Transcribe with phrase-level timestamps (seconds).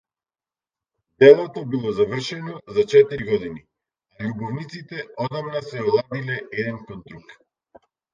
[1.23, 3.65] Делото било завршено за четири години,
[4.19, 7.37] а љубовниците одамна се оладиле еден кон друг.